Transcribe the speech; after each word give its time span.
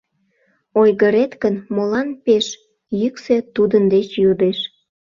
Ойгырет 0.79 1.31
гын 1.41 1.55
молан 1.75 2.09
пеш?» 2.25 2.45
Йӱксӧ 2.99 3.35
тудын 3.55 3.83
деч 3.93 4.09
йодеш. 4.23 4.59